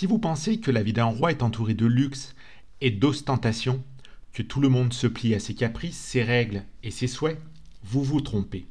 Si 0.00 0.06
vous 0.06 0.18
pensez 0.18 0.60
que 0.60 0.70
la 0.70 0.82
vie 0.82 0.94
d'un 0.94 1.04
roi 1.04 1.30
est 1.30 1.42
entourée 1.42 1.74
de 1.74 1.84
luxe 1.84 2.34
et 2.80 2.90
d'ostentation, 2.90 3.84
que 4.32 4.40
tout 4.40 4.58
le 4.58 4.70
monde 4.70 4.94
se 4.94 5.06
plie 5.06 5.34
à 5.34 5.38
ses 5.38 5.54
caprices, 5.54 5.98
ses 5.98 6.22
règles 6.22 6.64
et 6.82 6.90
ses 6.90 7.06
souhaits, 7.06 7.38
vous 7.84 8.02
vous 8.02 8.22
trompez. 8.22 8.66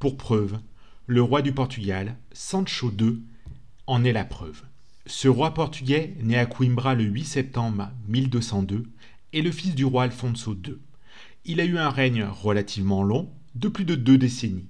Pour 0.00 0.16
preuve, 0.16 0.58
le 1.06 1.22
roi 1.22 1.42
du 1.42 1.52
Portugal, 1.52 2.16
Sancho 2.32 2.90
II, 2.90 3.20
en 3.86 4.02
est 4.02 4.12
la 4.12 4.24
preuve. 4.24 4.64
Ce 5.06 5.28
roi 5.28 5.54
portugais, 5.54 6.16
né 6.20 6.36
à 6.36 6.46
Coimbra 6.46 6.96
le 6.96 7.04
8 7.04 7.24
septembre 7.26 7.88
1202, 8.08 8.90
est 9.32 9.42
le 9.42 9.52
fils 9.52 9.76
du 9.76 9.84
roi 9.84 10.02
Alfonso 10.02 10.56
II. 10.66 10.78
Il 11.44 11.60
a 11.60 11.64
eu 11.64 11.78
un 11.78 11.90
règne 11.90 12.24
relativement 12.24 13.04
long, 13.04 13.30
de 13.54 13.68
plus 13.68 13.84
de 13.84 13.94
deux 13.94 14.18
décennies. 14.18 14.66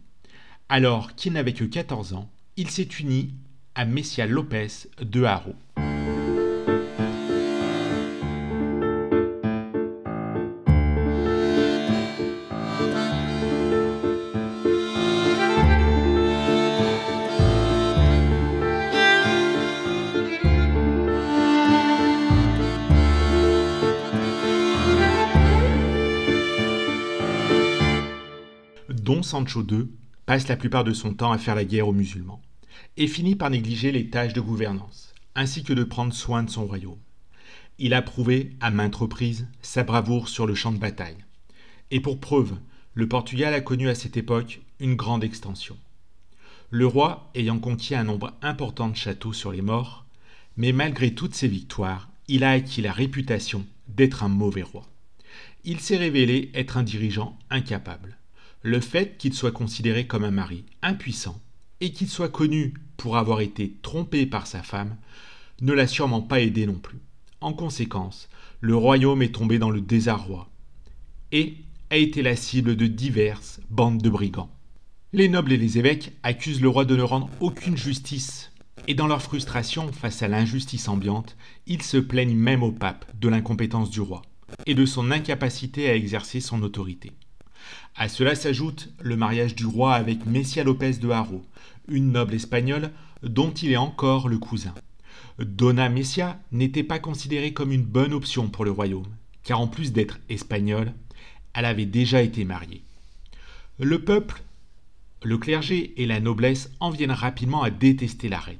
Alors 0.69 1.15
qu'il 1.15 1.33
n'avait 1.33 1.55
que 1.55 1.65
14 1.65 2.13
ans, 2.13 2.31
il 2.59 2.69
s'est 2.69 2.89
uni 3.01 3.33
à 3.75 3.87
Messia 3.87 4.27
Lopez 4.27 4.89
de 5.01 5.23
Haro. 5.23 5.55
Don 29.01 29.23
Sancho 29.23 29.63
II 29.63 29.89
passe 30.27 30.47
la 30.49 30.59
plupart 30.59 30.85
de 30.85 30.93
son 30.93 31.15
temps 31.15 31.33
à 31.33 31.39
faire 31.39 31.55
la 31.55 31.65
guerre 31.65 31.89
aux 31.89 31.95
musulmans 31.95 32.43
et 32.99 33.07
finit 33.07 33.35
par 33.35 33.49
négliger 33.49 33.93
les 33.93 34.11
tâches 34.11 34.35
de 34.35 34.43
gouvernance, 34.43 35.15
ainsi 35.35 35.65
que 35.65 35.73
de 35.73 35.85
prendre 35.85 36.13
soin 36.13 36.43
de 36.43 36.51
son 36.51 36.67
royaume. 36.67 36.99
Il 37.79 37.95
a 37.95 38.03
prouvé 38.03 38.51
à 38.61 38.71
maintes 38.71 38.97
reprises 38.97 39.49
sa 39.63 39.85
bravoure 39.85 40.29
sur 40.29 40.47
le 40.47 40.55
champ 40.55 40.71
de 40.71 40.77
bataille. 40.77 41.17
Et 41.91 42.01
pour 42.01 42.21
preuve, 42.21 42.59
le 42.93 43.09
Portugal 43.09 43.55
a 43.55 43.63
connu 43.63 43.89
à 43.89 43.95
cette 43.95 44.19
époque 44.19 44.61
une 44.81 44.97
grande 44.97 45.25
extension. 45.25 45.79
Le 46.69 46.87
roi 46.87 47.31
ayant 47.35 47.59
conquis 47.59 47.95
un 47.95 48.05
nombre 48.05 48.35
important 48.43 48.91
de 48.91 48.97
châteaux 48.97 49.33
sur 49.33 49.51
les 49.51 49.63
morts, 49.63 50.05
mais 50.59 50.73
malgré 50.73 51.15
toutes 51.15 51.35
ses 51.35 51.49
victoires, 51.49 52.11
il 52.29 52.45
a 52.45 52.51
acquis 52.51 52.83
la 52.83 52.93
réputation 52.93 53.65
d'être 53.89 54.25
un 54.25 54.29
mauvais 54.29 54.63
roi. 54.63 54.87
Il 55.65 55.81
s'est 55.81 55.97
révélé 55.97 56.51
être 56.53 56.77
un 56.77 56.83
dirigeant 56.83 57.39
incapable. 57.49 58.19
Le 58.63 58.81
fait 58.81 59.17
qu'il 59.17 59.33
soit 59.33 59.53
considéré 59.53 60.07
comme 60.07 60.25
un 60.25 60.31
mari 60.31 60.65
impuissant 60.83 61.41
et 61.81 61.93
qu'il 61.93 62.09
soit 62.09 62.29
connu 62.29 62.75
pour 62.99 63.17
avoir 63.17 63.41
été 63.41 63.77
trompé 63.81 64.27
par 64.27 64.47
sa 64.47 64.63
femme 64.63 64.97
ne 65.63 65.73
l'a 65.73 65.87
sûrement 65.87 66.21
pas 66.21 66.41
aidé 66.41 66.67
non 66.67 66.75
plus. 66.75 66.99
En 67.41 67.55
conséquence, 67.55 68.29
le 68.61 68.77
royaume 68.77 69.23
est 69.23 69.35
tombé 69.35 69.59
dans 69.59 69.71
le 69.71 69.81
désarroi 69.81 70.51
et 71.33 71.57
a 71.89 71.97
été 71.97 72.21
la 72.21 72.37
cible 72.37 72.77
de 72.77 72.87
diverses 72.87 73.61
bandes 73.71 74.03
de 74.03 74.11
brigands. 74.11 74.51
Les 75.15 75.31
nobles 75.31 75.53
et 75.53 75.57
les 75.57 75.79
évêques 75.79 76.13
accusent 76.23 76.61
le 76.61 76.69
roi 76.69 76.85
de 76.85 76.97
ne 76.97 77.03
rendre 77.03 77.31
aucune 77.41 77.79
justice, 77.79 78.53
et 78.87 78.95
dans 78.95 79.07
leur 79.07 79.23
frustration 79.23 79.91
face 79.91 80.23
à 80.23 80.29
l'injustice 80.29 80.89
ambiante, 80.89 81.37
ils 81.67 81.83
se 81.83 81.97
plaignent 81.97 82.37
même 82.37 82.63
au 82.63 82.73
pape 82.73 83.11
de 83.19 83.29
l'incompétence 83.29 83.91
du 83.91 84.01
roi 84.01 84.23
et 84.67 84.75
de 84.75 84.85
son 84.85 85.11
incapacité 85.11 85.89
à 85.89 85.97
exercer 85.97 86.41
son 86.41 86.63
autorité. 86.63 87.13
À 87.97 88.09
cela 88.09 88.35
s'ajoute 88.35 88.91
le 89.01 89.17
mariage 89.17 89.55
du 89.55 89.67
roi 89.67 89.95
avec 89.95 90.27
Messia 90.27 90.65
Lopez 90.65 90.95
de 90.95 91.11
Haro, 91.11 91.43
une 91.89 92.13
noble 92.13 92.35
espagnole 92.35 92.91
dont 93.23 93.51
il 93.51 93.73
est 93.73 93.77
encore 93.77 94.29
le 94.29 94.39
cousin. 94.39 94.75
Donna 95.39 95.89
Messia 95.89 96.39
n'était 96.53 96.83
pas 96.83 96.99
considérée 96.99 97.53
comme 97.53 97.73
une 97.73 97.85
bonne 97.85 98.13
option 98.13 98.49
pour 98.49 98.65
le 98.65 98.71
royaume, 98.71 99.07
car 99.43 99.61
en 99.61 99.67
plus 99.67 99.93
d'être 99.93 100.19
espagnole, 100.29 100.93
elle 101.55 101.65
avait 101.65 101.87
déjà 101.87 102.23
été 102.23 102.45
mariée. 102.45 102.83
Le 103.79 104.03
peuple, 104.05 104.43
le 105.23 105.39
clergé 105.39 105.95
et 106.01 106.07
la 106.07 106.21
noblesse 106.21 106.71
en 106.81 106.91
viennent 106.91 107.11
rapidement 107.11 107.63
à 107.63 107.71
détester 107.71 108.29
la 108.29 108.39
reine. 108.39 108.57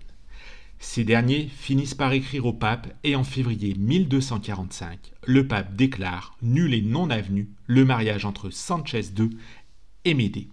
Ces 0.83 1.05
derniers 1.05 1.47
finissent 1.47 1.95
par 1.95 2.13
écrire 2.15 2.47
au 2.47 2.55
pape 2.55 2.89
et 3.05 3.15
en 3.15 3.23
février 3.23 3.75
1245, 3.75 5.13
le 5.27 5.47
pape 5.47 5.77
déclare 5.77 6.37
nul 6.41 6.73
et 6.73 6.81
non 6.81 7.11
avenu 7.11 7.51
le 7.67 7.85
mariage 7.85 8.25
entre 8.25 8.49
Sanchez 8.49 9.03
II 9.17 9.29
et 10.07 10.15
Médée. 10.15 10.49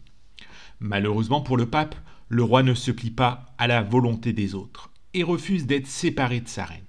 Malheureusement 0.81 1.39
pour 1.39 1.55
le 1.55 1.65
pape, 1.65 1.95
le 2.27 2.43
roi 2.43 2.61
ne 2.61 2.73
se 2.73 2.91
plie 2.91 3.09
pas 3.09 3.45
à 3.57 3.67
la 3.67 3.81
volonté 3.81 4.33
des 4.33 4.53
autres 4.53 4.91
et 5.13 5.23
refuse 5.23 5.65
d'être 5.65 5.87
séparé 5.87 6.41
de 6.41 6.49
sa 6.49 6.65
reine. 6.65 6.83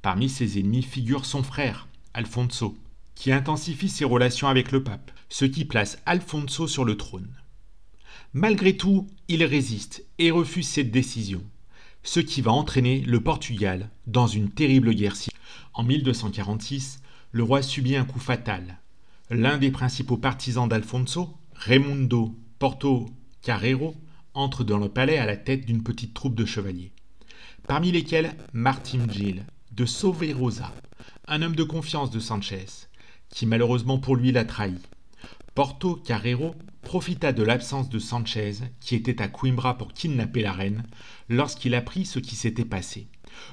Parmi 0.00 0.30
ses 0.30 0.58
ennemis 0.58 0.82
figure 0.82 1.26
son 1.26 1.42
frère, 1.42 1.86
Alfonso, 2.14 2.78
qui 3.14 3.30
intensifie 3.30 3.90
ses 3.90 4.06
relations 4.06 4.48
avec 4.48 4.72
le 4.72 4.82
pape, 4.82 5.12
ce 5.28 5.44
qui 5.44 5.66
place 5.66 5.98
Alfonso 6.06 6.66
sur 6.66 6.86
le 6.86 6.96
trône. 6.96 7.28
Malgré 8.32 8.74
tout, 8.78 9.06
il 9.28 9.44
résiste 9.44 10.06
et 10.18 10.30
refuse 10.30 10.66
cette 10.66 10.90
décision, 10.90 11.44
ce 12.02 12.20
qui 12.20 12.40
va 12.40 12.52
entraîner 12.52 13.00
le 13.00 13.20
Portugal 13.20 13.90
dans 14.06 14.26
une 14.26 14.50
terrible 14.50 14.94
guerre 14.94 15.16
civile. 15.16 15.38
En 15.74 15.82
1246, 15.82 17.00
le 17.32 17.42
roi 17.42 17.62
subit 17.62 17.96
un 17.96 18.04
coup 18.04 18.18
fatal. 18.18 18.78
L'un 19.30 19.58
des 19.58 19.70
principaux 19.70 20.16
partisans 20.16 20.68
d'Alfonso, 20.68 21.36
Raimundo 21.54 22.34
Porto 22.58 23.06
Carrero, 23.42 23.94
entre 24.34 24.64
dans 24.64 24.78
le 24.78 24.88
palais 24.88 25.18
à 25.18 25.26
la 25.26 25.36
tête 25.36 25.64
d'une 25.64 25.82
petite 25.82 26.14
troupe 26.14 26.34
de 26.34 26.44
chevaliers, 26.44 26.92
parmi 27.66 27.92
lesquels 27.92 28.34
Martin 28.52 29.06
Gil 29.08 29.44
de 29.72 29.86
Soverosa, 29.86 30.72
un 31.26 31.42
homme 31.42 31.56
de 31.56 31.62
confiance 31.62 32.10
de 32.10 32.20
Sanchez, 32.20 32.66
qui 33.28 33.46
malheureusement 33.46 33.98
pour 33.98 34.16
lui 34.16 34.32
l'a 34.32 34.44
trahi. 34.44 34.74
Porto 35.54 35.96
Carrero 35.96 36.54
profita 36.82 37.32
de 37.32 37.42
l'absence 37.42 37.88
de 37.88 37.98
Sanchez, 37.98 38.52
qui 38.80 38.94
était 38.94 39.20
à 39.20 39.28
Coimbra 39.28 39.76
pour 39.76 39.92
kidnapper 39.92 40.42
la 40.42 40.52
reine, 40.52 40.84
lorsqu'il 41.28 41.74
apprit 41.74 42.06
ce 42.06 42.20
qui 42.20 42.36
s'était 42.36 42.64
passé. 42.64 43.08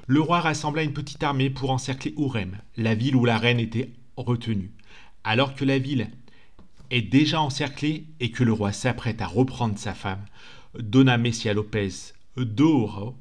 Le 0.05 0.21
roi 0.21 0.39
rassembla 0.39 0.83
une 0.83 0.93
petite 0.93 1.23
armée 1.23 1.49
pour 1.49 1.71
encercler 1.71 2.13
Ourem, 2.15 2.57
la 2.77 2.93
ville 2.93 3.15
où 3.15 3.25
la 3.25 3.37
reine 3.37 3.59
était 3.59 3.91
retenue. 4.15 4.71
Alors 5.23 5.55
que 5.55 5.65
la 5.65 5.79
ville 5.79 6.11
est 6.91 7.01
déjà 7.01 7.41
encerclée 7.41 8.05
et 8.19 8.31
que 8.31 8.43
le 8.43 8.53
roi 8.53 8.71
s'apprête 8.71 9.21
à 9.21 9.27
reprendre 9.27 9.77
sa 9.77 9.93
femme, 9.93 10.23
Donna 10.77 11.17
Messia 11.17 11.53
Lopez 11.53 12.13
d'Oro 12.37 13.15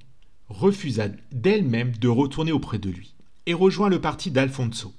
refusa 0.48 1.08
d'elle-même 1.32 1.96
de 1.96 2.08
retourner 2.08 2.52
auprès 2.52 2.78
de 2.78 2.90
lui 2.90 3.14
et 3.46 3.54
rejoint 3.54 3.88
le 3.88 4.00
parti 4.00 4.30
d'Alfonso. 4.30 4.94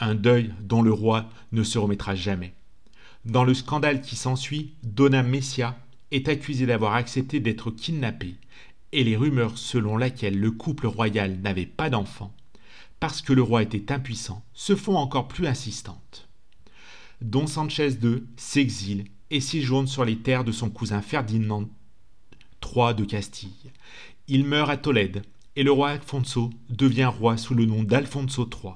Un 0.00 0.14
deuil 0.14 0.54
dont 0.60 0.82
le 0.82 0.92
roi 0.92 1.28
ne 1.52 1.62
se 1.62 1.78
remettra 1.78 2.14
jamais. 2.14 2.54
Dans 3.24 3.44
le 3.44 3.54
scandale 3.54 4.00
qui 4.00 4.16
s'ensuit, 4.16 4.74
Donna 4.82 5.22
Messia 5.22 5.78
est 6.10 6.28
accusée 6.28 6.66
d'avoir 6.66 6.94
accepté 6.94 7.40
d'être 7.40 7.70
kidnappée 7.70 8.36
et 8.92 9.04
les 9.04 9.16
rumeurs 9.16 9.58
selon 9.58 9.96
lesquelles 9.96 10.38
le 10.38 10.50
couple 10.50 10.86
royal 10.86 11.38
n'avait 11.40 11.66
pas 11.66 11.90
d'enfant, 11.90 12.32
parce 13.00 13.20
que 13.20 13.32
le 13.32 13.42
roi 13.42 13.62
était 13.62 13.92
impuissant, 13.92 14.42
se 14.54 14.74
font 14.74 14.96
encore 14.96 15.28
plus 15.28 15.46
insistantes. 15.46 16.28
Don 17.20 17.46
Sanchez 17.46 17.98
II 18.02 18.22
s'exile 18.36 19.04
et 19.30 19.40
séjourne 19.40 19.86
sur 19.86 20.04
les 20.04 20.18
terres 20.18 20.44
de 20.44 20.52
son 20.52 20.70
cousin 20.70 21.02
Ferdinand 21.02 21.68
III 22.64 22.94
de 22.94 23.04
Castille. 23.04 23.72
Il 24.26 24.44
meurt 24.44 24.70
à 24.70 24.76
Tolède 24.76 25.22
et 25.56 25.64
le 25.64 25.72
roi 25.72 25.90
Alfonso 25.90 26.50
devient 26.70 27.10
roi 27.12 27.36
sous 27.36 27.54
le 27.54 27.66
nom 27.66 27.82
d'Alfonso 27.82 28.48
III. 28.48 28.74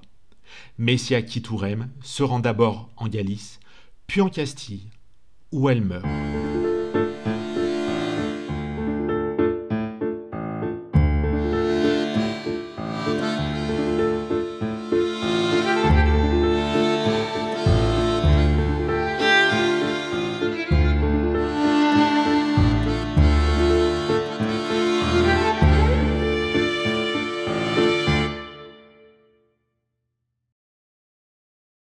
Messia 0.79 1.23
quitte 1.23 1.49
se 2.03 2.23
rend 2.23 2.41
d'abord 2.41 2.91
en 2.97 3.09
Galice, 3.09 3.61
puis 4.07 4.21
en 4.21 4.29
Castille, 4.29 4.91
où 5.53 5.69
elle 5.69 5.83
meurt. 5.83 6.07